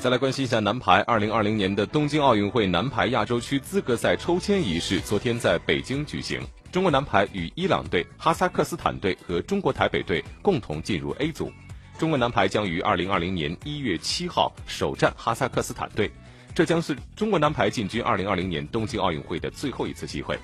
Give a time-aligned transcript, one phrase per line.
[0.00, 6.40] 再来关心一下男排，二零二零年的东京奥运会男排亚洲区资格赛抽签仪式昨天在北京举行。
[6.72, 11.52] 中国男排与伊朗队、哈萨克斯坦队和中国台北队共同进入 A 组。
[11.98, 16.10] 中国男排将于二零二零年一月七号首战哈萨克斯坦队，
[16.54, 20.38] 这将是中国男排进军二零二零年东京奥运会的最后一次机会。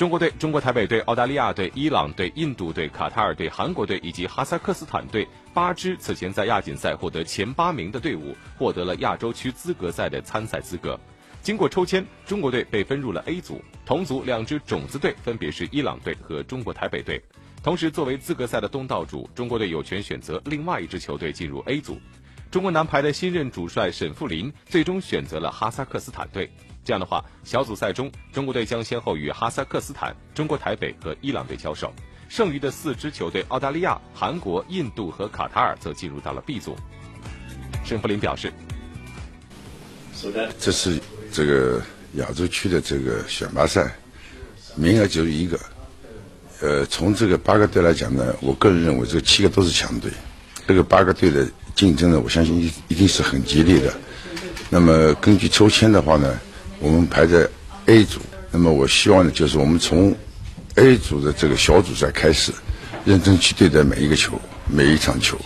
[0.00, 10.98] 中国队、中国台北队、澳大利亚队、伊朗队、印度队、卡塔尔队、韩国队以及哈萨克斯坦队八支此前在亚锦赛获得前八名的队伍，获得了亚洲区资格赛的参赛资格。
[11.42, 17.22] 经过抽签，中国队被分入了 A 组，同组两支种子队分别是伊朗队和中国台北队。
[17.62, 22.00] 同时，作为资格赛的东道主，中国队有权选择另外一支球队进入 A 组。
[22.50, 26.50] 中国男排的新任主帅沈富林最终选择了哈萨克斯坦队。
[26.82, 31.92] 这样的话，小组赛中，中国队将先后与哈萨克斯坦、中国台北和伊朗队交手，
[32.28, 36.74] 剩余的四支球队——澳大利亚、韩国、印度和卡塔尔则进入到了 B 组。
[37.84, 38.52] 申福林表示
[40.58, 40.98] ：“这是
[41.30, 41.82] 这个
[42.14, 43.94] 亚洲区的这个选拔赛，
[44.74, 45.60] 名额只有一个。
[46.60, 50.10] 呃，从这个八个队来讲呢，我个人认为这七个都是强队。
[50.66, 53.94] 这个八个队的竞争呢，我相信一一定是很激烈的。
[54.70, 56.38] 那么根据抽签的话呢？”
[56.80, 57.46] 我们排在
[57.86, 60.14] A 组，那么我希望呢，就是我们从
[60.76, 62.52] A 组的这个小组赛开始，
[63.04, 65.38] 认真去对待每一个球，每一场球，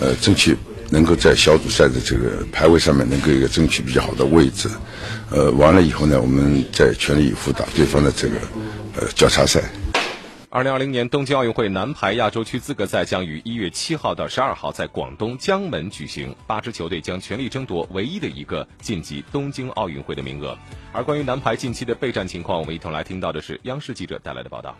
[0.00, 0.56] 呃，争取
[0.90, 4.68] 能够在小组赛的这个排位上面能够一个争取比较好的位置，
[5.30, 8.34] 呃，完了以后呢，我们再全力以赴打对方的这个
[8.96, 9.62] 呃交叉赛。
[10.54, 20.54] 二零二零年东京奥运会男排亚洲区资格赛将于一月七号到十二号在广东江门举行，八支球队将全力争夺唯一的一个晋级东京奥运会的名额。
[20.92, 24.76] 而关于男排近期的备战情况，我们一同来听到的是央视记者带来的报道。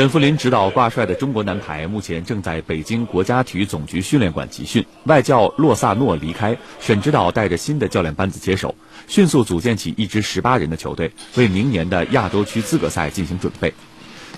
[0.00, 4.82] 沈福林指导挂帅的中国男排目前正在北京国家体育总局训练馆集训。
[5.04, 8.74] 外教洛萨诺离开，沈指导带着新的教练班子接手，
[9.08, 13.74] 迅速组建起一支十八人的球队，为明年的亚洲区资格赛进行准备。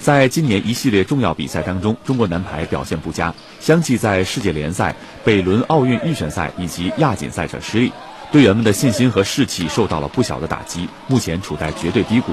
[0.00, 7.92] 在今年一系列重要比赛当中，中国男排表现不佳，相继在世界联赛、北仑奥运预选赛以及亚锦赛上失利，
[8.32, 12.32] 队员们的信心和士气受到了不小的打击，目前处在绝对低谷。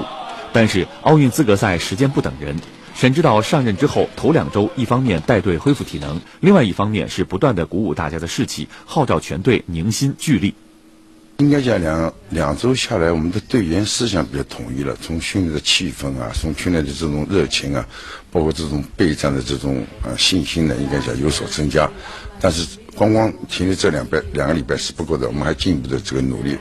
[0.52, 2.56] 但是奥运资格赛时间不等人。
[3.00, 10.54] 沈指导上任之后头两周，一方面带队恢复体能，另外一方面是不断的鼓舞大家的士气，号召全队凝心聚力。
[11.38, 17.88] 应该讲两两周下来，我们的队员思想比较统一了，从训练的气氛啊，从训练的这种热情啊，
[18.30, 21.90] 包括这种备战的这种啊信心呢，应该讲有所增加。
[22.38, 26.58] 但是光光停留这两拜两个礼拜是不够的，我们还进一步的这个努力。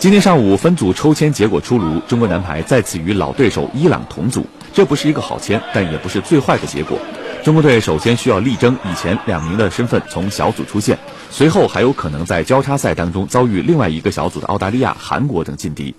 [0.00, 4.46] 今天上午分组抽签结果出炉，中国男排再次与老对手伊朗同组。
[4.72, 6.98] 这不是一个好签，但也不是最坏的结果。
[7.44, 10.98] 中国队首先需要力争以前两名的身份从小组出线，
[11.30, 15.94] 随后还有可能在交叉赛当中遭遇另外一个小组的澳大利亚、韩国等劲敌。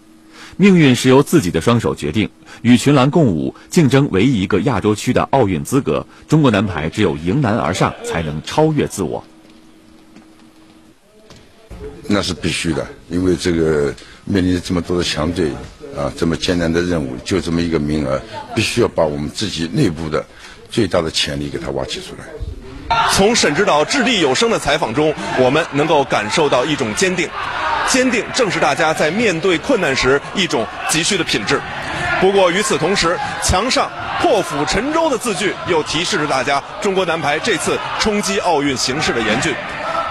[0.57, 2.27] 命运是由自己的双手决定，
[2.63, 6.03] 与群狼共舞，竞争唯一一个亚洲区的奥运资格。
[6.27, 9.23] 中国男排只有迎难而上，才能超越自我。
[12.11, 13.93] 那是必须的，因为这个
[14.25, 15.51] 面临着这么多的强队。
[15.91, 18.17] 啊，这么艰难的任务，就这么一个名额，
[18.55, 20.25] 必须要把我们自己内部的
[20.69, 23.03] 最大的潜力给它挖掘出来。
[23.11, 27.29] 从沈指导掷地有声的采访中，我们能够感受到一种坚定，
[27.89, 31.59] 坚定正是大家在面对困难时一种急需的品质。
[32.21, 39.53] 不过与此同时，墙上破釜沉舟的字句又提示着大家，中国男排这次冲击奥运形势的严峻。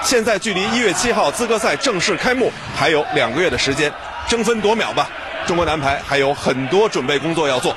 [0.02, 3.92] 现在距离一月七号资格赛正式开幕还有两个月的时间，
[4.28, 5.08] 争分夺秒吧。
[5.46, 7.74] 中国男排还有很多准备工作要做。